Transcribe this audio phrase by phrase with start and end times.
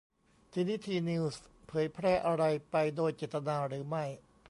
[0.53, 4.03] ทีนี้ ทีนิวส์เผยแพร่อะไรไปโดยเจตนาหรือไม่